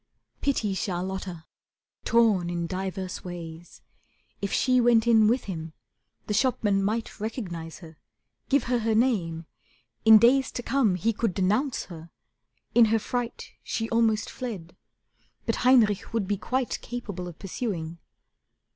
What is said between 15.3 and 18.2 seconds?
But Heinrich would be quite Capable of pursuing.